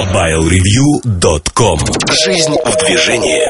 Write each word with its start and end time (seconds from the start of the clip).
MobileReview.com 0.00 1.78
Жизнь 2.24 2.56
в 2.64 2.86
движении. 2.86 3.42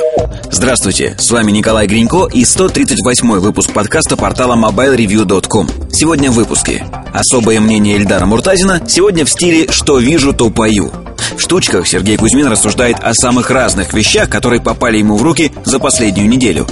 Здравствуйте, 0.51 1.15
с 1.17 1.31
вами 1.31 1.53
Николай 1.53 1.87
Гринько 1.87 2.27
и 2.27 2.45
138 2.45 3.39
выпуск 3.39 3.73
подкаста 3.73 4.17
портала 4.17 4.57
MobileReview.com 4.57 5.69
Сегодня 5.93 6.29
в 6.33 6.35
выпуске. 6.35 6.85
Особое 7.13 7.61
мнение 7.61 7.97
Эльдара 7.97 8.27
Муртазина 8.27 8.83
сегодня 8.89 9.25
в 9.25 9.31
стиле 9.31 9.71
«Что 9.71 10.01
вижу, 10.01 10.33
то 10.33 10.51
пою» 10.51 10.91
В 11.37 11.41
штучках 11.41 11.87
Сергей 11.87 12.17
Кузьмин 12.17 12.49
рассуждает 12.49 12.97
о 13.01 13.15
самых 13.15 13.51
разных 13.51 13.93
вещах, 13.93 14.29
которые 14.29 14.61
попали 14.61 14.99
ему 14.99 15.17
в 15.17 15.23
руки 15.23 15.53
за 15.65 15.79
последнюю 15.79 16.29
неделю 16.29 16.67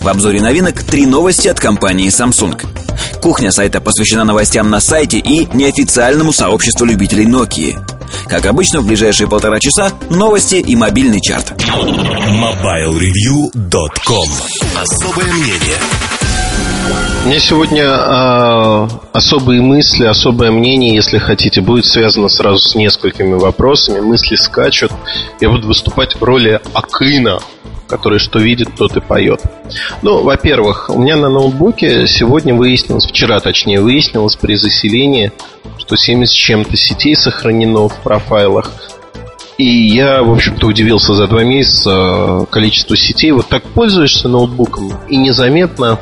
В 0.00 0.08
обзоре 0.08 0.40
новинок 0.40 0.82
три 0.82 1.06
новости 1.06 1.48
от 1.48 1.60
компании 1.60 2.08
Samsung 2.08 2.58
Кухня 3.20 3.50
сайта 3.50 3.80
посвящена 3.80 4.24
новостям 4.24 4.70
на 4.70 4.80
сайте 4.80 5.18
и 5.18 5.46
неофициальному 5.54 6.32
сообществу 6.32 6.86
любителей 6.86 7.26
Nokia. 7.26 7.78
Как 8.28 8.46
обычно, 8.46 8.80
в 8.80 8.86
ближайшие 8.86 9.28
полтора 9.28 9.60
часа 9.60 9.92
новости 10.08 10.54
и 10.54 10.74
мобильный 10.76 11.20
чарт. 11.20 11.52
MobileReview.com 11.60 14.28
Особое 14.80 15.32
мнение 15.32 15.78
у 17.22 17.28
меня 17.28 17.38
сегодня 17.38 17.84
э, 17.84 18.88
особые 19.12 19.60
мысли, 19.60 20.06
особое 20.06 20.50
мнение, 20.50 20.94
если 20.94 21.18
хотите, 21.18 21.60
будет 21.60 21.84
связано 21.84 22.28
сразу 22.28 22.56
с 22.58 22.74
несколькими 22.74 23.34
вопросами. 23.34 24.00
Мысли 24.00 24.36
скачут. 24.36 24.90
Я 25.38 25.50
буду 25.50 25.68
выступать 25.68 26.16
в 26.16 26.24
роли 26.24 26.62
Акына 26.72 27.38
который 27.90 28.20
что 28.20 28.38
видит, 28.38 28.68
тот 28.78 28.96
и 28.96 29.00
поет. 29.00 29.42
Ну, 30.02 30.22
во-первых, 30.22 30.88
у 30.88 30.98
меня 30.98 31.16
на 31.16 31.28
ноутбуке 31.28 32.06
сегодня 32.06 32.54
выяснилось, 32.54 33.06
вчера 33.06 33.40
точнее 33.40 33.80
выяснилось 33.80 34.36
при 34.36 34.54
заселении, 34.54 35.32
что 35.78 35.96
70 35.96 36.32
с 36.32 36.34
чем-то 36.34 36.76
сетей 36.76 37.16
сохранено 37.16 37.88
в 37.88 37.96
профайлах. 38.02 38.70
И 39.58 39.88
я, 39.88 40.22
в 40.22 40.32
общем-то, 40.32 40.66
удивился 40.66 41.12
за 41.12 41.26
два 41.26 41.42
месяца 41.42 42.46
количеству 42.50 42.96
сетей. 42.96 43.32
Вот 43.32 43.48
так 43.48 43.62
пользуешься 43.64 44.28
ноутбуком 44.28 44.92
и 45.08 45.16
незаметно 45.16 45.98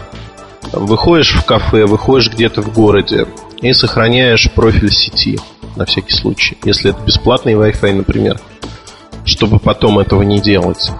выходишь 0.72 1.34
в 1.34 1.44
кафе, 1.44 1.86
выходишь 1.86 2.30
где-то 2.30 2.62
в 2.62 2.72
городе 2.72 3.26
и 3.60 3.72
сохраняешь 3.72 4.50
профиль 4.52 4.92
сети 4.92 5.40
на 5.74 5.86
всякий 5.86 6.14
случай. 6.14 6.56
Если 6.64 6.90
это 6.90 7.00
бесплатный 7.02 7.54
Wi-Fi, 7.54 7.94
например 7.94 8.38
чтобы 9.28 9.58
потом 9.58 9.98
этого 9.98 10.22
не 10.22 10.40
делать. 10.40 10.90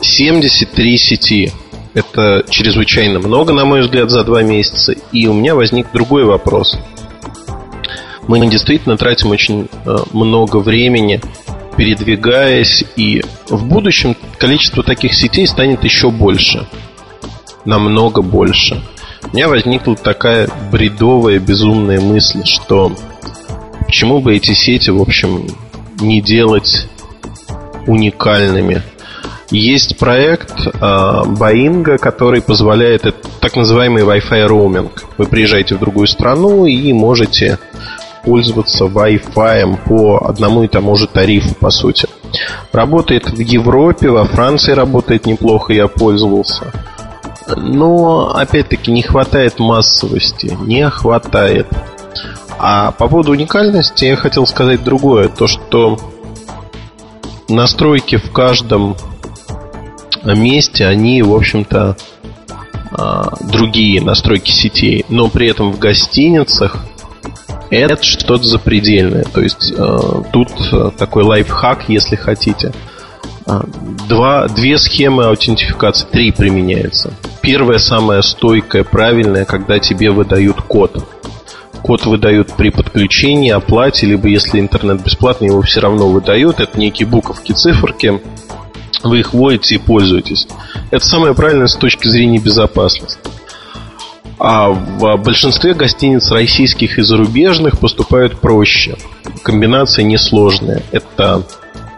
73 0.00 0.94
а 0.94 0.98
сети. 0.98 1.52
Это 1.94 2.44
чрезвычайно 2.48 3.18
много, 3.18 3.52
на 3.52 3.64
мой 3.64 3.80
взгляд, 3.80 4.10
за 4.10 4.22
два 4.22 4.42
месяца. 4.42 4.94
И 5.10 5.26
у 5.26 5.32
меня 5.32 5.54
возник 5.54 5.88
другой 5.92 6.24
вопрос. 6.24 6.78
Мы 8.28 8.46
действительно 8.46 8.98
тратим 8.98 9.30
очень 9.30 9.68
э, 9.86 9.96
много 10.12 10.58
времени, 10.58 11.20
передвигаясь, 11.76 12.84
и 12.94 13.22
в 13.48 13.64
будущем 13.64 14.14
количество 14.36 14.82
таких 14.82 15.14
сетей 15.14 15.46
станет 15.46 15.82
еще 15.82 16.10
больше. 16.10 16.66
Намного 17.64 18.20
больше. 18.20 18.82
У 19.32 19.34
меня 19.34 19.48
возникла 19.48 19.96
такая 19.96 20.48
бредовая, 20.70 21.38
безумная 21.38 22.00
мысль, 22.00 22.44
что 22.44 22.92
почему 23.86 24.20
бы 24.20 24.36
эти 24.36 24.52
сети, 24.52 24.90
в 24.90 25.00
общем, 25.00 25.46
не 26.00 26.20
делать 26.20 26.86
уникальными. 27.88 28.82
Есть 29.50 29.98
проект 29.98 30.66
э, 30.66 31.22
Боинга, 31.26 31.96
который 31.96 32.42
позволяет 32.42 33.06
это, 33.06 33.16
так 33.40 33.56
называемый 33.56 34.02
Wi-Fi 34.02 34.46
роуминг. 34.46 35.04
Вы 35.16 35.24
приезжаете 35.24 35.74
в 35.74 35.80
другую 35.80 36.06
страну 36.06 36.66
и 36.66 36.92
можете 36.92 37.58
пользоваться 38.24 38.84
Wi-Fi 38.84 39.78
по 39.86 40.18
одному 40.28 40.64
и 40.64 40.68
тому 40.68 40.96
же 40.96 41.06
тарифу, 41.06 41.54
по 41.54 41.70
сути. 41.70 42.06
Работает 42.72 43.30
в 43.30 43.38
Европе, 43.38 44.10
во 44.10 44.26
Франции 44.26 44.72
работает 44.72 45.24
неплохо, 45.24 45.72
я 45.72 45.88
пользовался. 45.88 46.70
Но, 47.56 48.34
опять-таки, 48.34 48.92
не 48.92 49.00
хватает 49.00 49.58
массовости, 49.58 50.54
не 50.60 50.90
хватает. 50.90 51.66
А 52.58 52.90
по 52.90 53.08
поводу 53.08 53.32
уникальности 53.32 54.04
я 54.04 54.16
хотел 54.16 54.46
сказать 54.46 54.84
другое. 54.84 55.28
То, 55.28 55.46
что 55.46 55.98
настройки 57.48 58.16
в 58.16 58.30
каждом 58.30 58.96
месте, 60.24 60.86
они, 60.86 61.22
в 61.22 61.34
общем-то, 61.34 61.96
а, 62.90 63.32
другие 63.40 64.02
настройки 64.02 64.50
сетей. 64.50 65.04
Но 65.08 65.28
при 65.28 65.48
этом 65.48 65.72
в 65.72 65.78
гостиницах 65.78 66.76
это 67.70 68.02
что-то 68.02 68.44
запредельное. 68.44 69.24
То 69.24 69.40
есть 69.40 69.72
а, 69.76 70.22
тут 70.32 70.48
а, 70.72 70.90
такой 70.90 71.22
лайфхак, 71.22 71.88
если 71.88 72.16
хотите. 72.16 72.72
Два, 74.08 74.46
две 74.46 74.76
схемы 74.76 75.24
аутентификации, 75.24 76.06
три 76.10 76.32
применяется. 76.32 77.14
Первая 77.40 77.78
самая 77.78 78.20
стойкая, 78.20 78.84
правильная, 78.84 79.46
когда 79.46 79.78
тебе 79.78 80.10
выдают 80.10 80.60
код. 80.60 81.02
Код 81.82 82.06
выдают 82.06 82.52
при 82.54 82.70
подключении, 82.70 83.50
оплате, 83.50 84.06
либо 84.06 84.28
если 84.28 84.60
интернет 84.60 85.02
бесплатный, 85.02 85.48
его 85.48 85.62
все 85.62 85.80
равно 85.80 86.08
выдают. 86.08 86.60
Это 86.60 86.78
некие 86.78 87.06
буковки, 87.06 87.52
циферки. 87.52 88.20
Вы 89.02 89.20
их 89.20 89.32
вводите 89.32 89.76
и 89.76 89.78
пользуетесь. 89.78 90.48
Это 90.90 91.04
самое 91.04 91.34
правильное 91.34 91.68
с 91.68 91.76
точки 91.76 92.08
зрения 92.08 92.38
безопасности. 92.38 93.18
А 94.40 94.68
в 94.68 95.16
большинстве 95.16 95.74
гостиниц 95.74 96.30
российских 96.30 96.98
и 96.98 97.02
зарубежных 97.02 97.78
поступают 97.78 98.40
проще. 98.40 98.96
Комбинация 99.42 100.04
несложная. 100.04 100.82
Это 100.92 101.42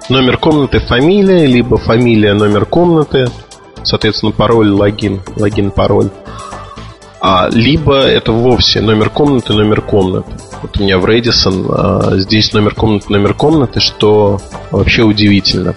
номер 0.08 0.38
комнаты, 0.38 0.78
фамилия, 0.78 1.46
либо 1.46 1.76
фамилия, 1.76 2.32
номер 2.34 2.64
комнаты, 2.64 3.28
соответственно, 3.82 4.32
пароль, 4.32 4.70
логин, 4.70 5.20
логин, 5.36 5.70
пароль. 5.70 6.10
А, 7.20 7.48
либо 7.50 7.96
это 7.96 8.32
вовсе 8.32 8.80
номер 8.80 9.10
комнаты, 9.10 9.52
номер 9.52 9.82
комнаты. 9.82 10.30
Вот 10.62 10.78
у 10.78 10.82
меня 10.82 10.98
в 10.98 11.04
Редисон 11.04 11.66
а, 11.68 12.16
здесь 12.16 12.52
номер 12.54 12.74
комнаты, 12.74 13.12
номер 13.12 13.34
комнаты, 13.34 13.80
что 13.80 14.40
вообще 14.70 15.02
удивительно. 15.02 15.74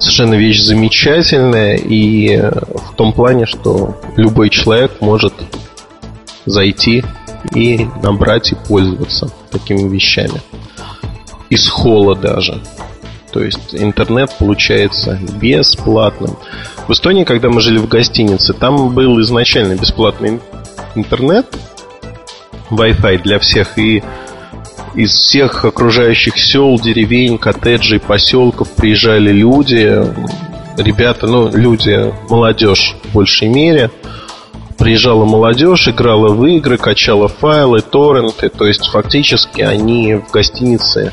Совершенно 0.00 0.34
вещь 0.34 0.60
замечательная 0.62 1.76
и 1.76 2.38
в 2.38 2.94
том 2.96 3.12
плане, 3.12 3.46
что 3.46 4.00
любой 4.16 4.50
человек 4.50 5.00
может 5.00 5.34
зайти 6.44 7.04
и 7.54 7.86
набрать 8.02 8.50
и 8.52 8.56
пользоваться 8.56 9.30
такими 9.50 9.88
вещами. 9.88 10.40
Из 11.50 11.68
холла 11.68 12.16
даже. 12.16 12.60
То 13.36 13.44
есть 13.44 13.74
интернет 13.74 14.34
получается 14.38 15.20
бесплатным. 15.38 16.38
В 16.88 16.92
Эстонии, 16.92 17.24
когда 17.24 17.50
мы 17.50 17.60
жили 17.60 17.76
в 17.76 17.86
гостинице, 17.86 18.54
там 18.54 18.94
был 18.94 19.20
изначально 19.20 19.74
бесплатный 19.74 20.40
интернет, 20.94 21.44
Wi-Fi 22.70 23.22
для 23.22 23.38
всех, 23.38 23.78
и 23.78 24.02
из 24.94 25.10
всех 25.10 25.66
окружающих 25.66 26.38
сел, 26.38 26.80
деревень, 26.80 27.36
коттеджей, 27.36 28.00
поселков 28.00 28.70
приезжали 28.70 29.30
люди, 29.32 30.02
ребята, 30.78 31.26
ну, 31.26 31.50
люди, 31.54 32.14
молодежь 32.30 32.96
в 33.04 33.12
большей 33.12 33.48
мере. 33.48 33.90
Приезжала 34.78 35.26
молодежь, 35.26 35.88
играла 35.88 36.28
в 36.28 36.42
игры, 36.46 36.78
качала 36.78 37.28
файлы, 37.28 37.82
торренты, 37.82 38.48
то 38.48 38.66
есть 38.66 38.86
фактически 38.86 39.60
они 39.60 40.14
в 40.14 40.30
гостинице 40.30 41.12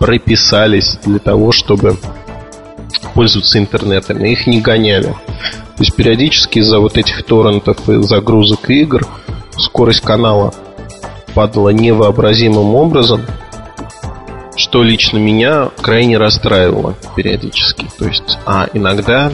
прописались 0.00 0.98
для 1.04 1.18
того, 1.18 1.52
чтобы 1.52 1.96
пользоваться 3.14 3.58
интернетом, 3.58 4.24
и 4.24 4.32
их 4.32 4.46
не 4.46 4.60
гоняли. 4.60 5.14
То 5.76 5.84
есть 5.84 5.94
периодически 5.94 6.58
из-за 6.58 6.80
вот 6.80 6.96
этих 6.96 7.22
торрентов 7.22 7.88
и 7.88 8.02
загрузок 8.02 8.68
игр 8.70 9.06
скорость 9.56 10.00
канала 10.00 10.54
падала 11.34 11.68
невообразимым 11.68 12.74
образом, 12.74 13.20
что 14.56 14.82
лично 14.82 15.18
меня 15.18 15.68
крайне 15.80 16.16
расстраивало 16.16 16.96
периодически. 17.14 17.86
То 17.98 18.06
есть, 18.06 18.38
а 18.46 18.68
иногда, 18.72 19.30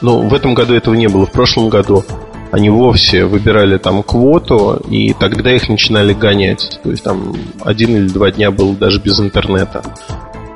ну, 0.00 0.28
в 0.28 0.34
этом 0.34 0.54
году 0.54 0.74
этого 0.74 0.94
не 0.94 1.08
было, 1.08 1.26
в 1.26 1.32
прошлом 1.32 1.68
году 1.68 2.04
они 2.52 2.70
вовсе 2.70 3.24
выбирали 3.24 3.78
там 3.78 4.02
квоту, 4.02 4.76
и 4.88 5.12
тогда 5.12 5.52
их 5.54 5.68
начинали 5.68 6.12
гонять. 6.12 6.78
То 6.82 6.90
есть 6.90 7.02
там 7.02 7.34
один 7.64 7.96
или 7.96 8.08
два 8.08 8.30
дня 8.30 8.50
было 8.50 8.74
даже 8.74 9.00
без 9.00 9.20
интернета. 9.20 9.82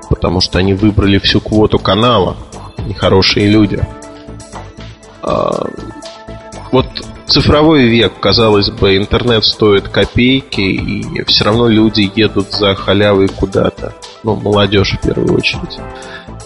Потому 0.08 0.40
что 0.40 0.58
они 0.58 0.74
выбрали 0.74 1.18
всю 1.18 1.40
квоту 1.40 1.78
канала. 1.78 2.36
Нехорошие 2.86 3.48
люди. 3.48 3.80
А, 5.22 5.66
вот 6.72 6.86
цифровой 7.26 7.84
век, 7.84 8.12
казалось 8.20 8.70
бы, 8.70 8.96
интернет 8.96 9.44
стоит 9.44 9.88
копейки, 9.88 10.60
и 10.60 11.24
все 11.24 11.44
равно 11.44 11.68
люди 11.68 12.10
едут 12.14 12.52
за 12.52 12.74
халявой 12.74 13.28
куда-то. 13.28 13.94
Ну, 14.22 14.36
молодежь 14.36 14.92
в 14.92 15.06
первую 15.06 15.34
очередь. 15.34 15.78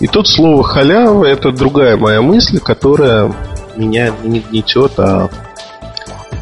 И 0.00 0.06
тут 0.06 0.28
слово 0.28 0.62
халява 0.64 1.24
это 1.24 1.52
другая 1.52 1.96
моя 1.96 2.20
мысль, 2.20 2.58
которая 2.58 3.32
меня 3.76 4.12
не 4.22 4.40
гнетет, 4.40 4.92
а 4.98 5.28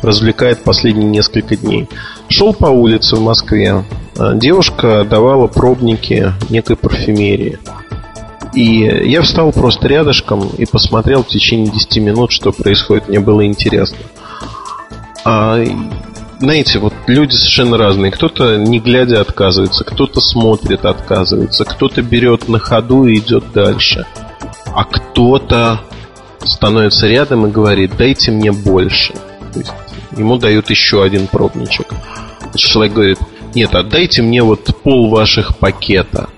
развлекает 0.03 0.63
последние 0.65 1.09
несколько 1.09 1.57
дней. 1.57 1.89
Шел 2.29 2.53
по 2.53 2.67
улице 2.67 3.17
в 3.17 3.21
Москве, 3.21 3.85
э, 4.17 4.33
девушка 4.35 5.05
давала 5.05 5.47
пробники 5.47 6.33
некой 6.51 6.77
парфюмерии. 6.77 7.59
И 8.55 8.81
я 8.81 9.23
встал 9.23 9.51
просто 9.53 9.89
рядышком 9.89 10.49
и 10.59 10.67
посмотрел 10.67 11.23
в 11.23 11.29
течение 11.29 11.71
10 11.71 11.99
минут, 11.99 12.33
что 12.33 12.53
происходит. 12.53 13.09
Мне 13.09 13.21
было 13.21 13.47
интересно. 13.47 13.99
А, 15.25 15.65
знаете, 16.39 16.79
вот 16.79 16.93
люди 17.07 17.35
совершенно 17.35 17.79
разные. 17.79 18.11
Кто-то, 18.11 18.57
не 18.57 18.79
глядя, 18.79 19.21
отказывается, 19.21 19.85
кто-то 19.85 20.21
смотрит, 20.21 20.85
отказывается, 20.85 21.65
кто-то 21.65 22.03
берет 22.03 22.49
на 22.49 22.59
ходу 22.59 23.07
и 23.07 23.19
идет 23.19 23.53
дальше. 23.55 24.07
А 24.75 24.85
кто-то 24.85 25.81
становится 26.45 27.07
рядом 27.07 27.47
и 27.47 27.51
говорит, 27.51 27.97
дайте 27.97 28.31
мне 28.31 28.53
больше. 28.53 29.15
То 29.53 29.59
есть 29.59 29.73
ему 30.17 30.39
дают 30.39 30.71
еще 30.71 31.03
один 31.03 31.27
пробничек. 31.27 31.87
Человек 32.55 32.93
говорит, 32.93 33.19
нет, 33.55 33.75
отдайте 33.75 34.23
мне 34.23 34.43
вот 34.43 34.65
пол 34.83 35.11
ваших 35.11 35.57
пакета. 35.59 36.29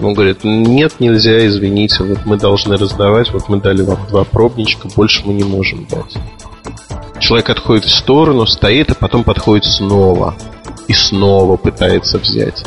Он 0.00 0.12
говорит, 0.12 0.44
нет, 0.44 0.94
нельзя, 0.98 1.46
извините, 1.46 2.04
вот 2.04 2.26
мы 2.26 2.36
должны 2.36 2.76
раздавать, 2.76 3.32
вот 3.32 3.48
мы 3.48 3.60
дали 3.60 3.82
вам 3.82 4.06
два 4.08 4.24
пробничка, 4.24 4.88
больше 4.94 5.22
мы 5.24 5.32
не 5.32 5.44
можем 5.44 5.86
дать. 5.86 6.16
Человек 7.18 7.48
отходит 7.50 7.86
в 7.86 7.94
сторону, 7.94 8.46
стоит, 8.46 8.90
а 8.90 8.94
потом 8.94 9.24
подходит 9.24 9.64
снова. 9.64 10.34
И 10.86 10.92
снова 10.92 11.56
пытается 11.56 12.18
взять. 12.18 12.62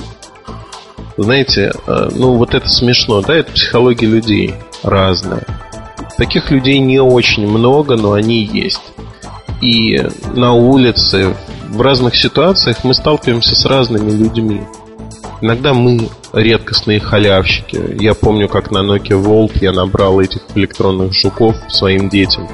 Знаете, 1.18 1.72
э, 1.86 2.10
ну 2.16 2.36
вот 2.36 2.56
это 2.56 2.68
смешно, 2.68 3.22
да, 3.22 3.36
это 3.36 3.52
психология 3.52 4.08
людей 4.08 4.56
разная. 4.84 5.46
Таких 6.20 6.52
людей 6.52 6.80
не 6.80 7.00
очень 7.00 7.48
много, 7.48 7.96
но 7.96 8.12
они 8.12 8.44
есть. 8.44 8.82
И 9.62 10.06
на 10.36 10.54
улице, 10.54 11.34
в 11.70 11.80
разных 11.80 12.18
ситуациях 12.18 12.84
мы 12.84 12.94
сталкиваемся 12.94 13.56
с 13.56 13.66
разными 13.66 14.12
людьми. 14.12 14.62
Иногда 15.42 15.74
мы 15.74 16.10
редкостные 16.34 17.00
халявщики. 17.00 17.96
Я 18.02 18.16
помню, 18.16 18.50
как 18.50 18.70
на 18.70 18.80
Nokia 18.80 19.22
Volt 19.24 19.60
я 19.62 19.72
набрал 19.72 20.20
этих 20.20 20.42
электронных 20.56 21.14
жуков 21.14 21.56
своим 21.70 22.10
детям. 22.10 22.50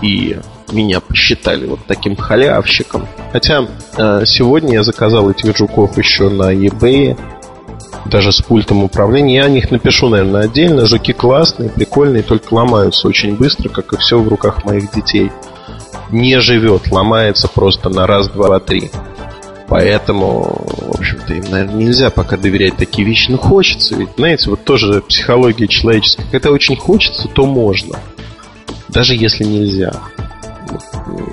И 0.00 0.38
меня 0.72 1.00
посчитали 1.00 1.66
вот 1.66 1.80
таким 1.86 2.16
халявщиком. 2.16 3.06
Хотя 3.32 3.66
э, 3.98 4.22
сегодня 4.24 4.74
я 4.74 4.82
заказал 4.82 5.30
этих 5.30 5.54
жуков 5.54 5.98
еще 5.98 6.30
на 6.30 6.54
eBay, 6.54 7.18
даже 8.08 8.32
с 8.32 8.40
пультом 8.40 8.84
управления. 8.84 9.36
Я 9.36 9.44
о 9.44 9.48
них 9.48 9.70
напишу, 9.70 10.08
наверное, 10.08 10.42
отдельно. 10.42 10.86
Жуки 10.86 11.12
классные, 11.12 11.70
прикольные, 11.70 12.22
только 12.22 12.54
ломаются 12.54 13.08
очень 13.08 13.36
быстро, 13.36 13.68
как 13.68 13.92
и 13.92 13.96
все 13.96 14.18
в 14.18 14.28
руках 14.28 14.64
моих 14.64 14.90
детей. 14.92 15.30
Не 16.10 16.40
живет, 16.40 16.90
ломается 16.90 17.48
просто 17.48 17.88
на 17.90 18.06
раз, 18.06 18.28
два, 18.28 18.58
три. 18.60 18.90
Поэтому, 19.68 20.64
в 20.66 20.98
общем-то, 20.98 21.34
им, 21.34 21.44
наверное, 21.50 21.74
нельзя 21.74 22.10
пока 22.10 22.38
доверять 22.38 22.76
такие 22.76 23.06
вещи. 23.06 23.30
Но 23.30 23.36
хочется 23.36 23.94
ведь, 23.94 24.10
знаете, 24.16 24.48
вот 24.48 24.64
тоже 24.64 25.02
психология 25.02 25.68
человеческая. 25.68 26.24
Когда 26.32 26.50
очень 26.50 26.76
хочется, 26.76 27.28
то 27.28 27.44
можно. 27.44 27.98
Даже 28.88 29.14
если 29.14 29.44
нельзя. 29.44 29.92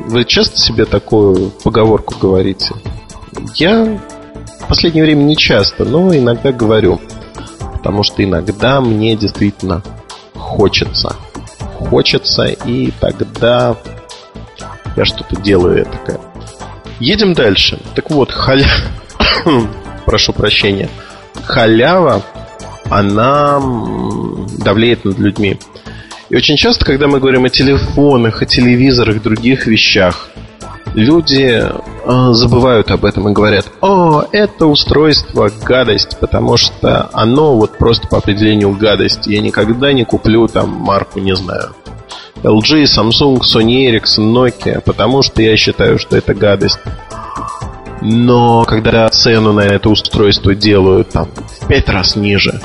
Вы 0.07 0.25
часто 0.25 0.57
себе 0.57 0.85
такую 0.85 1.51
поговорку 1.63 2.15
говорите? 2.19 2.73
Я 3.55 3.99
в 4.65 4.67
последнее 4.67 5.03
время 5.03 5.21
не 5.21 5.37
часто, 5.37 5.85
но 5.85 6.13
иногда 6.15 6.51
говорю. 6.51 6.99
Потому 7.73 8.01
что 8.01 8.23
иногда 8.23 8.81
мне 8.81 9.15
действительно 9.15 9.83
хочется. 10.33 11.15
Хочется, 11.75 12.45
и 12.45 12.91
тогда 12.99 13.75
я 14.95 15.05
что-то 15.05 15.39
делаю 15.39 15.85
такое. 15.85 16.19
Едем 16.99 17.33
дальше. 17.33 17.79
Так 17.93 18.09
вот, 18.09 18.31
халя... 18.31 18.65
Прошу 20.05 20.33
прощения. 20.33 20.89
Халява, 21.43 22.23
она 22.89 23.61
давлеет 24.57 25.05
над 25.05 25.19
людьми. 25.19 25.59
И 26.29 26.35
очень 26.35 26.57
часто, 26.57 26.85
когда 26.85 27.07
мы 27.07 27.19
говорим 27.19 27.45
о 27.45 27.49
телефонах, 27.49 28.41
о 28.41 28.45
телевизорах, 28.45 29.21
других 29.21 29.67
вещах, 29.67 30.29
люди 30.95 31.63
э, 32.05 32.33
забывают 32.33 32.91
об 32.91 33.05
этом 33.05 33.29
и 33.29 33.33
говорят, 33.33 33.71
о, 33.81 34.23
это 34.31 34.67
устройство 34.67 35.49
гадость, 35.63 36.17
потому 36.19 36.57
что 36.57 37.09
оно 37.13 37.55
вот 37.55 37.77
просто 37.77 38.07
по 38.07 38.17
определению 38.17 38.71
гадость. 38.71 39.27
Я 39.27 39.41
никогда 39.41 39.91
не 39.93 40.05
куплю 40.05 40.47
там 40.47 40.69
марку, 40.69 41.19
не 41.19 41.35
знаю, 41.35 41.71
LG, 42.43 42.83
Samsung, 42.83 43.39
Sony 43.41 43.89
Ericsson, 43.89 44.31
Nokia, 44.31 44.81
потому 44.81 45.23
что 45.23 45.41
я 45.41 45.57
считаю, 45.57 45.97
что 45.97 46.17
это 46.17 46.33
гадость. 46.33 46.79
Но 48.01 48.65
когда 48.65 49.09
цену 49.09 49.51
на 49.53 49.61
это 49.61 49.89
устройство 49.89 50.53
делают 50.53 51.09
там 51.09 51.27
в 51.59 51.67
пять 51.67 51.89
раз 51.89 52.15
ниже, 52.15 52.61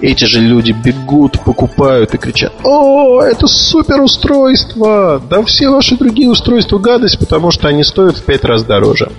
эти 0.00 0.24
же 0.24 0.40
люди 0.40 0.72
бегут, 0.72 1.40
покупают 1.44 2.14
и 2.14 2.18
кричат 2.18 2.52
«О, 2.64 3.20
это 3.22 3.46
супер 3.46 4.00
устройство! 4.00 5.20
Да 5.28 5.42
все 5.44 5.68
ваши 5.68 5.96
другие 5.96 6.30
устройства 6.30 6.78
гадость, 6.78 7.18
потому 7.18 7.50
что 7.50 7.68
они 7.68 7.84
стоят 7.84 8.16
в 8.16 8.24
пять 8.24 8.44
раз 8.44 8.64
дороже». 8.64 9.10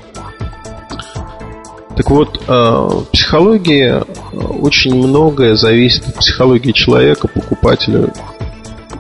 Так 1.96 2.10
вот, 2.12 2.42
э, 2.48 2.90
психология 3.12 4.04
э, 4.32 4.38
очень 4.38 4.96
многое 4.96 5.56
зависит 5.56 6.08
от 6.08 6.16
психологии 6.16 6.72
человека, 6.72 7.28
покупателя 7.28 8.14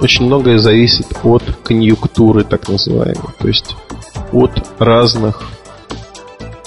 очень 0.01 0.25
многое 0.25 0.57
зависит 0.57 1.07
от 1.23 1.43
конъюнктуры, 1.63 2.43
так 2.43 2.67
называемой, 2.67 3.33
то 3.37 3.47
есть 3.47 3.75
от 4.31 4.51
разных 4.79 5.41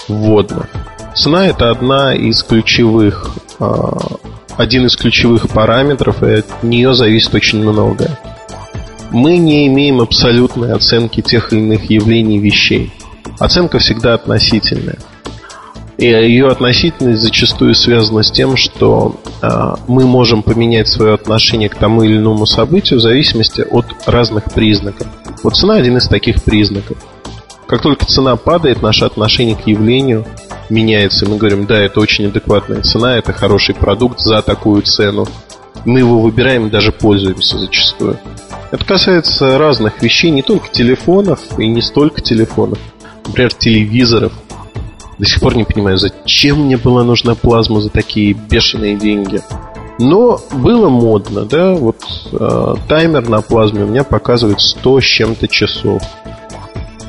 вводных. 0.07 0.67
Цена 1.15 1.47
это 1.47 1.69
одна 1.69 2.13
из 2.13 2.43
ключевых, 2.43 3.31
а, 3.59 3.97
один 4.57 4.85
из 4.85 4.95
ключевых 4.95 5.49
параметров, 5.49 6.23
и 6.23 6.39
от 6.39 6.63
нее 6.63 6.93
зависит 6.93 7.33
очень 7.33 7.59
многое. 7.59 8.17
Мы 9.11 9.37
не 9.37 9.67
имеем 9.67 10.01
абсолютной 10.01 10.73
оценки 10.73 11.21
тех 11.21 11.53
или 11.53 11.59
иных 11.59 11.89
явлений 11.89 12.39
вещей. 12.39 12.91
Оценка 13.39 13.79
всегда 13.79 14.15
относительная. 14.15 14.97
И 15.97 16.07
ее 16.07 16.47
относительность 16.47 17.21
зачастую 17.21 17.75
связана 17.75 18.23
с 18.23 18.31
тем, 18.31 18.57
что 18.57 19.15
э, 19.41 19.75
мы 19.87 20.05
можем 20.05 20.41
поменять 20.41 20.87
свое 20.87 21.13
отношение 21.13 21.69
к 21.69 21.75
тому 21.75 22.01
или 22.01 22.17
иному 22.17 22.47
событию 22.47 22.99
в 22.99 23.01
зависимости 23.03 23.61
от 23.61 23.85
разных 24.07 24.45
признаков. 24.45 25.07
Вот 25.43 25.55
цена 25.55 25.75
один 25.75 25.97
из 25.97 26.07
таких 26.07 26.43
признаков. 26.43 26.97
Как 27.67 27.81
только 27.81 28.05
цена 28.05 28.35
падает, 28.35 28.81
наше 28.81 29.05
отношение 29.05 29.55
к 29.55 29.67
явлению 29.67 30.25
меняется. 30.69 31.27
Мы 31.27 31.37
говорим, 31.37 31.65
да, 31.65 31.79
это 31.79 31.99
очень 31.99 32.27
адекватная 32.27 32.81
цена, 32.81 33.17
это 33.17 33.33
хороший 33.33 33.75
продукт 33.75 34.19
за 34.19 34.41
такую 34.41 34.81
цену. 34.83 35.27
Мы 35.85 35.99
его 35.99 36.19
выбираем 36.19 36.67
и 36.67 36.69
даже 36.69 36.91
пользуемся 36.91 37.57
зачастую. 37.57 38.19
Это 38.71 38.85
касается 38.85 39.57
разных 39.57 40.01
вещей, 40.01 40.31
не 40.31 40.41
только 40.41 40.69
телефонов 40.69 41.39
и 41.59 41.67
не 41.67 41.81
столько 41.81 42.21
телефонов. 42.21 42.79
Например, 43.25 43.53
телевизоров. 43.53 44.33
До 45.19 45.25
сих 45.25 45.39
пор 45.39 45.55
не 45.55 45.63
понимаю, 45.63 45.97
зачем 45.97 46.65
мне 46.65 46.77
была 46.77 47.03
нужна 47.03 47.35
плазма 47.35 47.81
за 47.81 47.89
такие 47.89 48.33
бешеные 48.33 48.95
деньги. 48.95 49.41
Но 49.99 50.41
было 50.51 50.89
модно, 50.89 51.45
да, 51.45 51.73
вот 51.73 51.97
э, 52.31 52.75
таймер 52.87 53.29
на 53.29 53.41
плазме 53.41 53.83
у 53.83 53.87
меня 53.87 54.03
показывает 54.03 54.59
100 54.59 55.01
с 55.01 55.03
чем-то 55.03 55.47
часов. 55.47 56.01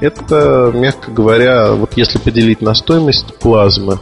Это, 0.01 0.71
мягко 0.75 1.11
говоря, 1.11 1.73
вот 1.73 1.97
если 1.97 2.19
поделить 2.19 2.61
на 2.61 2.75
стоимость 2.75 3.39
плазмы, 3.39 3.99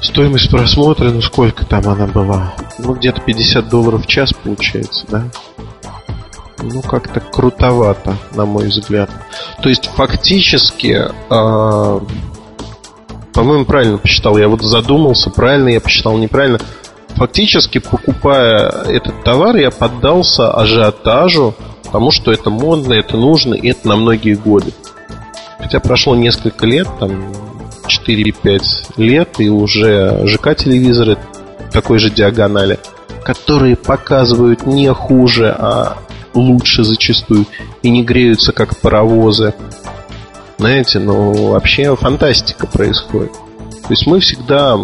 стоимость 0.00 0.50
просмотра, 0.50 1.10
ну 1.10 1.20
сколько 1.20 1.64
там 1.66 1.88
она 1.88 2.06
была? 2.06 2.54
Ну, 2.78 2.94
где-то 2.94 3.20
50 3.20 3.68
долларов 3.68 4.04
в 4.04 4.06
час 4.06 4.32
получается, 4.32 5.06
да? 5.08 5.24
Ну, 6.62 6.82
как-то 6.82 7.20
крутовато, 7.20 8.16
на 8.34 8.46
мой 8.46 8.68
взгляд. 8.68 9.10
То 9.62 9.68
есть, 9.68 9.90
фактически, 9.94 11.06
э, 11.30 12.00
по-моему, 13.32 13.66
правильно 13.66 13.98
посчитал. 13.98 14.38
Я 14.38 14.48
вот 14.48 14.62
задумался, 14.62 15.30
правильно 15.30 15.68
я 15.68 15.80
посчитал, 15.80 16.16
неправильно. 16.16 16.58
Фактически, 17.16 17.78
покупая 17.78 18.68
этот 18.86 19.22
товар, 19.22 19.56
я 19.56 19.70
поддался 19.70 20.50
ажиотажу, 20.52 21.54
потому 21.96 22.10
что 22.10 22.30
это 22.30 22.50
модно, 22.50 22.92
это 22.92 23.16
нужно, 23.16 23.54
и 23.54 23.70
это 23.70 23.88
на 23.88 23.96
многие 23.96 24.34
годы. 24.34 24.74
Хотя 25.58 25.80
прошло 25.80 26.14
несколько 26.14 26.66
лет, 26.66 26.86
там 27.00 27.32
4-5 27.88 28.60
лет, 28.98 29.36
и 29.38 29.48
уже 29.48 30.26
ЖК-телевизоры 30.26 31.16
такой 31.72 31.98
же 31.98 32.10
диагонали, 32.10 32.78
которые 33.24 33.76
показывают 33.76 34.66
не 34.66 34.92
хуже, 34.92 35.56
а 35.58 35.96
лучше 36.34 36.84
зачастую, 36.84 37.46
и 37.82 37.88
не 37.88 38.02
греются 38.02 38.52
как 38.52 38.76
паровозы. 38.76 39.54
Знаете, 40.58 40.98
ну 40.98 41.52
вообще 41.52 41.96
фантастика 41.96 42.66
происходит. 42.66 43.32
То 43.32 43.88
есть 43.88 44.06
мы 44.06 44.20
всегда, 44.20 44.78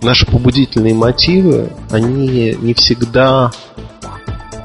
наши 0.00 0.26
побудительные 0.26 0.94
мотивы, 0.94 1.72
они 1.90 2.54
не 2.60 2.72
всегда 2.72 3.50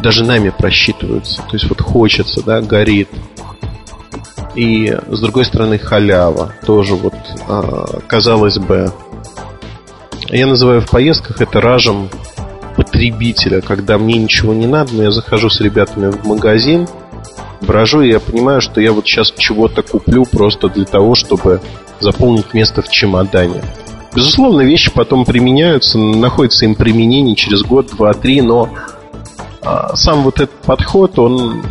даже 0.02 0.24
нами 0.24 0.50
просчитываются. 0.50 1.42
То 1.42 1.54
есть 1.54 1.68
вот 1.70 1.82
хочется, 1.82 2.42
да, 2.44 2.62
горит. 2.62 3.10
и 4.56 4.98
с 5.08 5.20
другой 5.20 5.46
стороны 5.46 5.78
халява. 5.78 6.54
Тоже 6.66 6.96
вот, 6.96 7.14
а, 7.48 8.00
казалось 8.08 8.58
бы, 8.58 8.92
я 10.30 10.48
называю 10.48 10.82
в 10.82 10.90
поездках 10.90 11.42
это 11.42 11.62
ражем 11.62 12.10
потребителя, 12.76 13.62
когда 13.62 13.98
мне 13.98 14.18
ничего 14.18 14.54
не 14.54 14.68
надо, 14.68 14.94
но 14.94 15.04
я 15.04 15.12
захожу 15.12 15.50
с 15.50 15.60
ребятами 15.60 16.12
в 16.12 16.26
магазин, 16.26 16.88
брожу, 17.62 18.02
и 18.02 18.10
я 18.10 18.20
понимаю, 18.20 18.62
что 18.62 18.80
я 18.80 18.94
вот 18.94 19.06
сейчас 19.06 19.34
чего-то 19.38 19.82
куплю 19.82 20.26
просто 20.26 20.70
для 20.70 20.86
того, 20.86 21.16
чтобы 21.16 21.62
заполнить 22.00 22.54
место 22.54 22.82
в 22.82 22.90
чемодане. 22.90 23.64
Безусловно, 24.16 24.62
вещи 24.62 24.92
потом 24.94 25.26
применяются, 25.26 25.98
находится 26.00 26.66
им 26.66 26.76
применение 26.76 27.36
через 27.36 27.62
год, 27.64 27.88
два, 27.92 28.14
три, 28.14 28.42
но 28.42 28.70
сам 29.94 30.24
вот 30.24 30.40
этот 30.40 30.56
подход, 30.62 31.20
он 31.20 31.64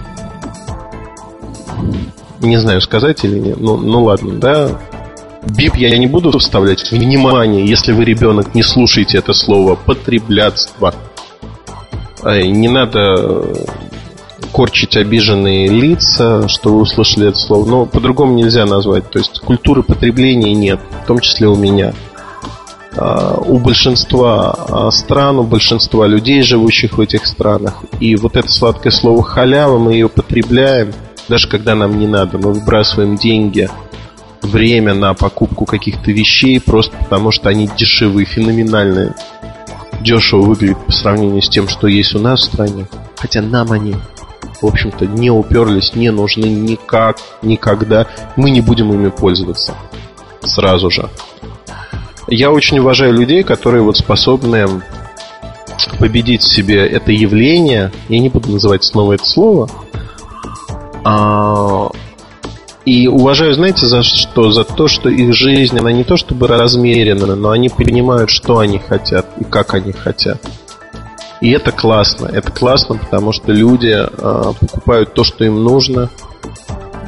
не 2.40 2.56
знаю, 2.58 2.80
сказать 2.80 3.24
или 3.24 3.38
нет. 3.38 3.60
Ну, 3.60 3.76
ну 3.76 4.04
ладно, 4.04 4.34
да. 4.34 4.70
Бип 5.56 5.76
я 5.76 5.96
не 5.96 6.06
буду 6.06 6.38
вставлять. 6.38 6.90
Внимание, 6.90 7.64
если 7.64 7.92
вы 7.92 8.04
ребенок, 8.04 8.54
не 8.54 8.62
слушайте 8.62 9.18
это 9.18 9.32
слово. 9.32 9.76
Потреблятство. 9.76 10.94
Не 12.24 12.68
надо 12.68 13.44
корчить 14.52 14.96
обиженные 14.96 15.68
лица, 15.68 16.48
что 16.48 16.74
вы 16.74 16.80
услышали 16.82 17.28
это 17.28 17.38
слово. 17.38 17.68
Но 17.68 17.86
по-другому 17.86 18.34
нельзя 18.34 18.66
назвать. 18.66 19.10
То 19.10 19.18
есть 19.18 19.40
культуры 19.40 19.82
потребления 19.82 20.52
нет, 20.52 20.80
в 21.04 21.06
том 21.06 21.20
числе 21.20 21.48
у 21.48 21.56
меня. 21.56 21.94
А, 22.98 23.36
у 23.38 23.58
большинства 23.58 24.52
а, 24.68 24.90
стран, 24.90 25.38
у 25.38 25.44
большинства 25.44 26.06
людей, 26.06 26.42
живущих 26.42 26.98
в 26.98 27.00
этих 27.00 27.26
странах. 27.26 27.84
И 28.00 28.16
вот 28.16 28.36
это 28.36 28.48
сладкое 28.48 28.92
слово 28.92 29.22
халява, 29.22 29.78
мы 29.78 29.92
ее 29.92 30.08
потребляем– 30.08 30.92
даже 31.28 31.48
когда 31.48 31.74
нам 31.74 31.98
не 31.98 32.06
надо. 32.06 32.38
Мы 32.38 32.52
выбрасываем 32.52 33.16
деньги, 33.16 33.68
время 34.42 34.94
на 34.94 35.14
покупку 35.14 35.64
каких-то 35.66 36.10
вещей 36.10 36.60
просто 36.60 36.96
потому, 36.96 37.30
что 37.30 37.48
они 37.48 37.68
дешевые, 37.76 38.24
феноменальные. 38.24 39.14
Дешево 40.00 40.42
выглядит 40.42 40.78
по 40.86 40.92
сравнению 40.92 41.42
с 41.42 41.48
тем, 41.48 41.68
что 41.68 41.86
есть 41.86 42.14
у 42.14 42.18
нас 42.18 42.40
в 42.40 42.52
стране. 42.52 42.88
Хотя 43.16 43.42
нам 43.42 43.72
они, 43.72 43.96
в 44.62 44.66
общем-то, 44.66 45.06
не 45.06 45.30
уперлись, 45.30 45.94
не 45.94 46.10
нужны 46.10 46.46
никак, 46.46 47.18
никогда. 47.42 48.06
Мы 48.36 48.50
не 48.50 48.60
будем 48.60 48.92
ими 48.92 49.08
пользоваться 49.08 49.74
сразу 50.40 50.90
же. 50.90 51.08
Я 52.28 52.50
очень 52.50 52.78
уважаю 52.78 53.14
людей, 53.14 53.42
которые 53.42 53.82
вот 53.82 53.96
способны 53.96 54.82
победить 55.98 56.42
в 56.42 56.52
себе 56.52 56.86
это 56.86 57.12
явление. 57.12 57.92
Я 58.08 58.18
не 58.18 58.28
буду 58.28 58.50
называть 58.50 58.84
снова 58.84 59.14
это 59.14 59.24
слово– 59.24 59.68
а, 61.10 61.88
и 62.84 63.06
уважаю, 63.06 63.54
знаете, 63.54 63.86
за 63.86 64.02
что? 64.02 64.50
За 64.50 64.64
то, 64.64 64.88
что 64.88 65.08
их 65.08 65.34
жизнь, 65.34 65.78
она 65.78 65.90
не 65.90 66.04
то 66.04 66.16
чтобы 66.16 66.46
размерена, 66.46 67.34
но 67.34 67.50
они 67.50 67.68
понимают, 67.70 68.30
что 68.30 68.58
они 68.58 68.78
хотят 68.78 69.26
и 69.38 69.44
как 69.44 69.74
они 69.74 69.92
хотят. 69.92 70.38
И 71.40 71.50
это 71.50 71.72
классно. 71.72 72.26
Это 72.26 72.50
классно, 72.50 72.96
потому 72.96 73.32
что 73.32 73.52
люди 73.52 73.94
э, 73.94 74.52
покупают 74.60 75.14
то, 75.14 75.24
что 75.24 75.44
им 75.44 75.62
нужно. 75.62 76.10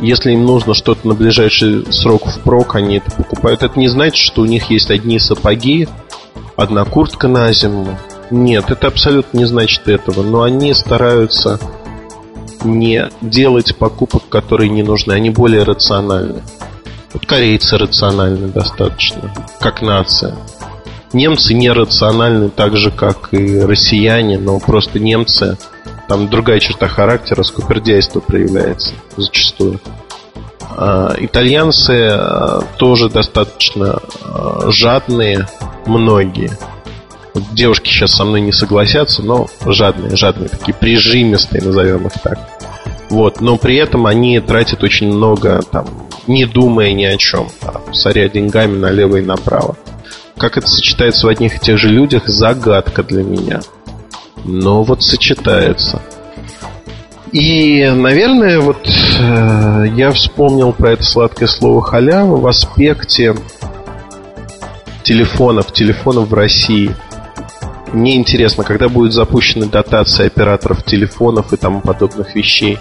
Если 0.00 0.32
им 0.32 0.46
нужно 0.46 0.74
что-то 0.74 1.06
на 1.06 1.14
ближайший 1.14 1.92
срок 1.92 2.26
впрок, 2.26 2.74
они 2.74 2.96
это 2.96 3.10
покупают. 3.10 3.62
Это 3.62 3.78
не 3.78 3.88
значит, 3.88 4.16
что 4.16 4.42
у 4.42 4.46
них 4.46 4.70
есть 4.70 4.90
одни 4.90 5.18
сапоги, 5.18 5.88
одна 6.56 6.84
куртка 6.84 7.28
на 7.28 7.52
зиму. 7.52 7.98
Нет, 8.30 8.70
это 8.70 8.86
абсолютно 8.86 9.38
не 9.38 9.44
значит 9.44 9.88
этого. 9.88 10.22
Но 10.22 10.42
они 10.42 10.72
стараются 10.72 11.60
не 12.64 13.08
делать 13.20 13.76
покупок, 13.76 14.28
которые 14.28 14.70
не 14.70 14.82
нужны, 14.82 15.12
они 15.12 15.30
более 15.30 15.64
рациональны. 15.64 16.42
Вот 17.12 17.26
корейцы 17.26 17.76
рациональны 17.76 18.48
достаточно, 18.48 19.34
как 19.60 19.82
нация. 19.82 20.36
Немцы 21.12 21.54
нерациональны 21.54 22.50
так 22.50 22.76
же, 22.76 22.90
как 22.90 23.32
и 23.32 23.58
россияне, 23.60 24.38
но 24.38 24.60
просто 24.60 25.00
немцы, 25.00 25.58
там 26.10 26.28
другая 26.28 26.58
черта 26.58 26.88
характера, 26.88 27.44
скупердяйство 27.44 28.18
проявляется 28.18 28.94
зачастую. 29.16 29.78
А, 30.76 31.14
итальянцы 31.16 32.08
а, 32.10 32.64
тоже 32.78 33.08
достаточно 33.08 34.00
а, 34.24 34.72
жадные, 34.72 35.46
многие. 35.86 36.50
Девушки 37.52 37.90
сейчас 37.90 38.16
со 38.16 38.24
мной 38.24 38.40
не 38.40 38.50
согласятся, 38.50 39.22
но 39.22 39.46
жадные, 39.64 40.16
жадные, 40.16 40.48
такие 40.48 40.74
прижимистые, 40.74 41.62
назовем 41.62 42.08
их 42.08 42.14
так. 42.24 42.40
Вот, 43.08 43.40
но 43.40 43.56
при 43.56 43.76
этом 43.76 44.04
они 44.06 44.40
тратят 44.40 44.82
очень 44.82 45.12
много, 45.12 45.62
там, 45.70 45.86
не 46.26 46.44
думая 46.44 46.92
ни 46.92 47.04
о 47.04 47.16
чем, 47.18 47.50
соря 47.92 48.28
деньгами 48.28 48.76
налево 48.76 49.18
и 49.18 49.22
направо. 49.24 49.76
Как 50.36 50.56
это 50.56 50.66
сочетается 50.66 51.28
в 51.28 51.30
одних 51.30 51.54
и 51.54 51.60
тех 51.60 51.78
же 51.78 51.88
людях, 51.88 52.26
загадка 52.26 53.04
для 53.04 53.22
меня. 53.22 53.60
Но 54.44 54.82
вот 54.82 55.02
сочетается. 55.02 56.02
И, 57.32 57.88
наверное, 57.94 58.60
вот 58.60 58.88
э, 58.88 59.86
я 59.94 60.10
вспомнил 60.10 60.72
про 60.72 60.92
это 60.92 61.04
сладкое 61.04 61.48
слово 61.48 61.80
халява 61.80 62.36
в 62.36 62.46
аспекте 62.46 63.36
телефонов, 65.04 65.72
телефонов 65.72 66.28
в 66.28 66.34
России– 66.34 66.94
мне 67.92 68.16
интересно, 68.16 68.62
когда 68.62 68.88
будет 68.88 69.12
запущена 69.12 69.66
дотация 69.66 70.26
операторов 70.26 70.84
телефонов 70.84 71.52
и 71.52 71.56
тому 71.56 71.80
подобных 71.80 72.34
вещей, 72.34 72.78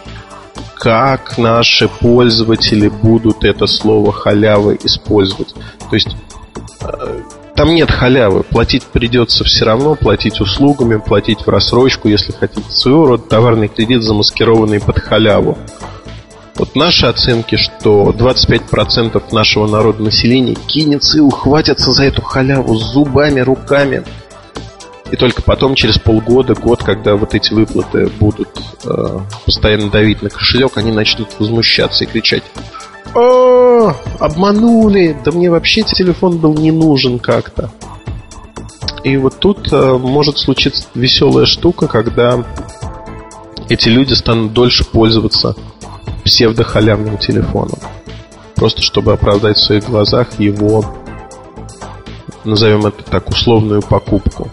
как 0.76 1.38
наши 1.38 1.88
пользователи 1.88 2.90
будут 2.90 3.44
это 3.44 3.66
слово 3.66 4.12
халява 4.12 4.76
использовать. 4.76 5.54
То 5.90 5.96
есть 5.96 6.16
э, 6.82 7.22
там 7.60 7.76
нет 7.76 7.92
халявы. 7.92 8.44
Платить 8.44 8.86
придется 8.86 9.44
все 9.44 9.66
равно, 9.66 9.96
платить 9.96 10.40
услугами, 10.40 10.96
платить 10.96 11.42
в 11.42 11.50
рассрочку, 11.50 12.08
если 12.08 12.32
хотите. 12.32 12.72
Своего 12.72 13.06
рода 13.06 13.24
товарный 13.24 13.68
кредит, 13.68 14.02
замаскированный 14.02 14.80
под 14.80 15.00
халяву. 15.00 15.58
Вот 16.56 16.76
наши 16.76 17.06
оценки, 17.06 17.58
что 17.58 18.16
25% 18.18 19.22
нашего 19.34 19.68
народа 19.68 20.02
населения 20.02 20.56
кинется 20.56 21.18
и 21.18 21.20
ухватятся 21.20 21.92
за 21.92 22.06
эту 22.06 22.22
халяву 22.22 22.76
зубами, 22.76 23.42
руками– 23.42 24.04
и 25.12 25.16
только 25.16 25.42
потом, 25.42 25.74
через 25.74 25.98
полгода, 25.98 26.54
год, 26.54 26.84
когда 26.84 27.16
вот 27.16 27.34
эти 27.34 27.52
выплаты 27.52 28.12
будут 28.20 28.50
э, 28.86 29.20
постоянно 29.44 29.90
давить 29.90 30.22
на 30.22 30.30
кошелек, 30.30 30.78
они 30.78 30.92
начнут 30.92 31.30
возмущаться 31.40 32.04
и 32.04 32.08
кричать 32.08 32.44
«О, 33.16 33.59
обманули! 34.20 35.18
Да 35.24 35.32
мне 35.32 35.50
вообще 35.50 35.84
телефон 35.84 36.38
был 36.38 36.54
не 36.54 36.72
нужен 36.72 37.20
как-то». 37.20 37.72
И 39.04 39.16
вот 39.18 39.40
тут 39.40 39.72
э, 39.72 39.98
может 39.98 40.38
случиться 40.38 40.88
веселая 40.94 41.46
штука, 41.46 41.88
когда 41.88 42.44
эти 43.70 43.88
люди 43.88 44.14
станут 44.14 44.54
дольше 44.54 44.84
пользоваться 44.84 45.56
псевдохалявным 46.26 47.18
телефоном. 47.18 47.80
Просто 48.56 48.82
чтобы 48.82 49.14
оправдать 49.14 49.58
в 49.58 49.64
своих 49.64 49.86
глазах 49.86 50.40
его, 50.40 50.84
назовем 52.44 52.86
это 52.86 53.04
так, 53.04 53.30
условную 53.30 53.82
покупку. 53.82 54.50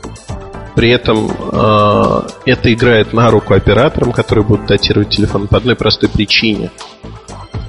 При 0.76 0.90
этом 0.90 1.28
э, 1.28 2.23
это 2.45 2.73
играет 2.73 3.12
на 3.12 3.30
руку 3.30 3.54
операторам, 3.54 4.12
которые 4.12 4.45
будут 4.45 4.66
датировать 4.66 5.09
телефон 5.09 5.49
по 5.49 5.56
одной 5.56 5.75
простой 5.75 6.09
причине, 6.09 6.71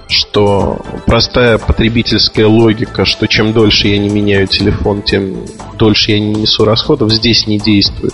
что 0.07 0.79
простая 1.05 1.57
потребительская 1.57 2.47
логика, 2.47 3.05
что 3.05 3.27
чем 3.27 3.53
дольше 3.53 3.87
я 3.87 3.97
не 3.97 4.09
меняю 4.09 4.47
телефон, 4.47 5.01
тем 5.01 5.45
дольше 5.77 6.11
я 6.11 6.19
не 6.19 6.33
несу 6.33 6.65
расходов, 6.65 7.11
здесь 7.11 7.47
не 7.47 7.59
действует. 7.59 8.13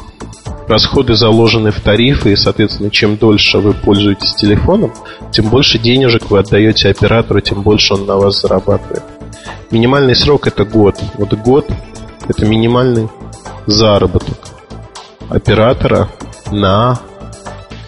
Расходы 0.68 1.14
заложены 1.16 1.72
в 1.72 1.82
тарифы, 1.82 2.34
и, 2.34 2.36
соответственно, 2.36 2.90
чем 2.90 3.18
дольше 3.18 3.60
вы 3.60 3.74
пользуетесь 3.74 4.34
телефоном, 4.36 4.94
тем 5.32 5.50
больше 5.50 5.78
денежек 5.78 6.30
вы 6.30 6.40
отдаете 6.40 6.90
оператору, 6.90 7.42
тем 7.42 7.62
больше 7.62 7.94
он 7.94 8.06
на 8.06 8.16
вас 8.16 8.42
зарабатывает. 8.42 9.04
Минимальный 9.72 10.16
срок 10.16 10.48
это 10.48 10.64
год. 10.64 10.96
Вот 11.18 11.34
год 11.34 11.68
это 12.28 12.46
минимальный 12.46 13.10
заработок 13.66 14.38
оператора 15.30 16.10
на 16.52 17.00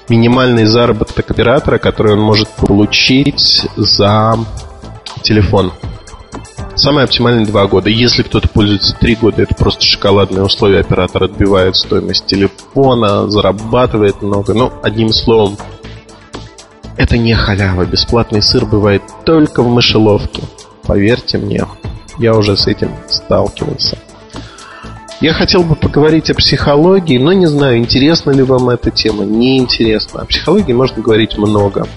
минимальный 0.09 0.65
заработок 0.65 1.29
оператора, 1.29 1.77
который 1.77 2.13
он 2.13 2.19
может 2.19 2.47
получить 2.49 3.67
за 3.75 4.37
телефон. 5.21 5.71
Самое 6.75 7.05
оптимальное 7.05 7.45
2 7.45 7.67
года. 7.67 7.89
Если 7.89 8.21
кто-то 8.21 8.49
пользуется 8.49 8.95
3 8.99 9.15
года, 9.15 9.43
это 9.43 9.55
просто 9.55 9.83
шоколадные 9.83 10.43
условия. 10.43 10.81
Оператор 10.81 11.23
отбивает 11.23 11.75
стоимость 11.75 12.25
телефона, 12.25 13.29
зарабатывает 13.29 14.21
много. 14.21 14.53
Но, 14.53 14.73
одним 14.83 15.09
словом, 15.09 15.57
это 16.97 17.17
не 17.17 17.33
халява. 17.33 17.85
Бесплатный 17.85 18.41
сыр 18.41 18.65
бывает 18.65 19.01
только 19.25 19.63
в 19.63 19.69
мышеловке. 19.69 20.43
Поверьте 20.83 21.37
мне, 21.37 21.65
я 22.19 22.35
уже 22.35 22.57
с 22.57 22.67
этим 22.67 22.91
сталкивался. 23.07 23.97
Я 25.21 25.33
хотел 25.33 25.63
бы 25.63 25.75
поговорить 25.75 26.29
о 26.29 26.35
психологии, 26.35 27.17
но 27.17 27.31
не 27.31 27.45
знаю, 27.45 27.77
интересна 27.77 28.31
ли 28.31 28.43
вам 28.43 28.69
эта 28.69 28.91
тема. 28.91 29.23
Не 29.23 29.57
интересно. 29.57 30.21
О 30.21 30.25
психологии 30.25 30.73
можно 30.73 31.01
говорить 31.01 31.37
много. 31.37 31.87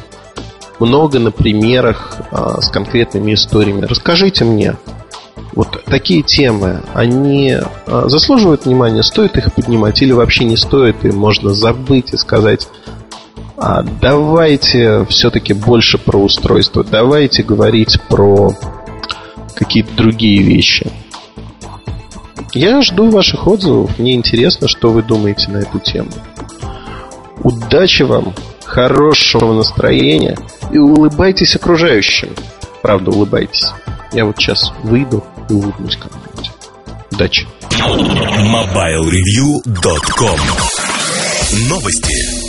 много 0.79 1.19
на 1.19 1.33
примерах 1.33 2.19
а, 2.31 2.61
с 2.61 2.71
конкретными 2.71 3.35
историями. 3.35 3.85
Расскажите 3.85 4.45
мне, 4.45 4.77
вот 5.53 5.83
такие 5.87 6.23
темы, 6.23 6.83
они 6.95 7.57
а, 7.87 8.09
заслуживают 8.09 8.65
внимания, 8.65 9.03
стоит 9.03 9.37
их 9.37 9.53
поднимать 9.53 10.01
или 10.03 10.13
вообще 10.13 10.45
не 10.45 10.57
стоит, 10.57 11.05
и 11.05 11.11
можно 11.11 11.53
забыть 11.53 12.13
и 12.13 12.17
сказать, 12.17 12.69
а 13.57 13.83
давайте 13.83 15.05
все-таки 15.07 15.53
больше 15.55 15.99
про 15.99 16.19
устройство, 16.19 16.85
давайте 16.85 17.43
говорить 17.43 18.01
про 18.09 18.55
какие-то 19.57 19.93
другие 19.97 20.43
вещи. 20.43 20.89
Я 22.55 22.81
жду 22.83 23.11
ваших 23.11 23.47
отзывов, 23.47 23.99
мне 23.99 24.15
интересно, 24.15 24.69
что 24.69 24.91
вы 24.91 25.03
думаете 25.03 25.51
на 25.51 25.59
эту 25.59 25.81
тему. 25.81 26.11
Удачи 27.43 28.03
вам, 28.03 28.35
хорошего 28.65 29.53
настроения 29.53 30.39
и 30.73 30.79
улыбайтесь 30.79 31.57
окружающим. 31.57 32.31
Правда, 32.83 33.11
улыбайтесь. 33.11 33.67
Я 34.13 34.25
вот 34.25 34.39
сейчас 34.39 34.73
выйду 34.83 35.23
и 35.49 35.53
улыбнусь 35.53 35.97
кому-нибудь. 35.97 36.51
Удачи. 37.13 37.47
MobileReview.com 37.71 40.41
Новости. 41.69 42.49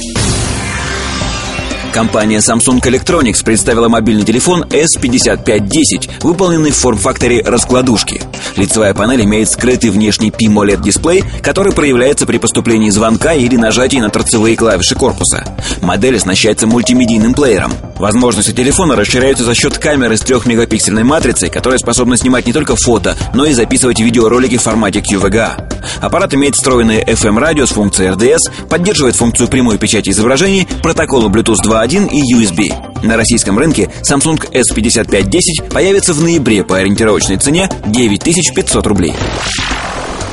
Компания 1.94 2.38
Samsung 2.38 2.82
Electronics 2.82 3.44
представила 3.44 3.90
мобильный 3.90 4.24
телефон 4.24 4.64
S5510, 4.64 6.10
выполненный 6.22 6.72
в 6.72 6.76
форм-факторе 6.76 7.42
раскладушки. 7.42 8.22
Лицевая 8.56 8.94
панель 8.94 9.24
имеет 9.24 9.50
скрытый 9.50 9.90
внешний 9.90 10.30
PMOLED-дисплей, 10.30 11.24
который 11.42 11.74
проявляется 11.74 12.26
при 12.26 12.38
поступлении 12.38 12.90
звонка 12.90 13.34
или 13.34 13.56
нажатии 13.56 13.98
на 13.98 14.10
торцевые 14.10 14.56
клавиши 14.56 14.96
корпуса. 14.96 15.46
Модель 15.82 16.18
оснащается 16.18 16.68
мультимедийным 16.68 17.34
плеером. 17.34 17.74
Возможности 17.98 18.52
телефона 18.52 18.96
расширяются 18.96 19.44
за 19.44 19.54
счет 19.54 19.78
камеры 19.78 20.18
с 20.18 20.24
3-мегапиксельной 20.24 21.04
матрицей, 21.04 21.50
которая 21.50 21.80
способна 21.80 22.18
снимать 22.18 22.48
не 22.48 22.54
только 22.54 22.76
фото, 22.76 23.18
но 23.34 23.46
и 23.46 23.54
записывать 23.54 24.00
видеоролики 24.00 24.58
в 24.58 24.62
формате 24.62 25.00
QVGA. 25.00 25.70
Аппарат 26.02 26.34
имеет 26.34 26.56
встроенное 26.56 27.04
FM-радио 27.04 27.66
с 27.66 27.72
функцией 27.72 28.12
RDS, 28.12 28.68
поддерживает 28.70 29.16
функцию 29.16 29.50
прямой 29.50 29.78
печати 29.78 30.10
изображений, 30.10 30.68
протоколы 30.82 31.30
Bluetooth 31.30 31.58
2.1 31.66 32.10
и 32.10 32.36
USB. 32.36 32.89
На 33.04 33.16
российском 33.18 33.58
рынке 33.58 33.90
Samsung 34.10 34.52
S5510 34.52 35.72
появится 35.72 36.14
в 36.14 36.22
ноябре 36.22 36.64
по 36.64 36.78
ориентировочной 36.78 37.38
цене 37.38 37.70
9500 37.86 38.88
рублей. 38.88 39.14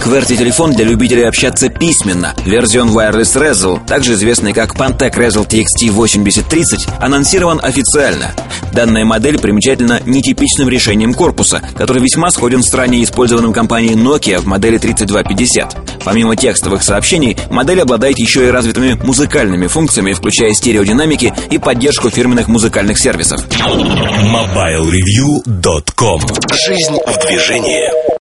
QWERTY-телефон 0.03 0.73
для 0.73 0.85
любителей 0.85 1.29
общаться 1.29 1.69
письменно. 1.69 2.35
Версион 2.45 2.91
Wireless 2.91 3.35
Razzle, 3.35 3.85
также 3.87 4.15
известный 4.15 4.53
как 4.53 4.75
Pantec 4.77 5.15
Razzle 5.15 5.47
TXT 5.47 5.91
8030, 5.91 6.89
анонсирован 7.01 7.61
официально. 7.63 8.35
Данная 8.73 9.05
модель 9.05 9.39
примечательна 9.39 10.01
нетипичным 10.05 10.69
решением 10.69 11.15
корпуса, 11.15 11.63
который 11.77 12.03
весьма 12.03 12.31
сходен 12.31 12.63
с 12.63 12.75
ранее 12.75 13.05
использованным 13.05 13.53
компанией 13.53 13.95
Nokia 13.95 14.39
в 14.39 14.47
модели 14.47 14.79
3250. 14.79 15.77
Помимо 16.05 16.37
текстовых 16.37 16.83
сообщений, 16.83 17.37
модель 17.51 17.81
обладает 17.81 18.19
еще 18.19 18.47
и 18.47 18.51
развитыми 18.51 18.99
музыкальными 19.03 19.67
функциями, 19.67 20.13
включая 20.13 20.53
стереодинамики 20.53 21.33
и 21.51 21.59
поддержку 21.59 22.11
фирменных 22.11 22.49
музыкальных 22.49 22.99
сервисов. 22.99 23.41
MobileReview.com 23.49 26.21
Жизнь 26.67 26.99
в 27.07 27.27
движении. 27.27 28.16